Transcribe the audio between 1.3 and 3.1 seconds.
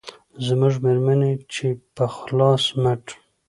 چې په خلاص مټ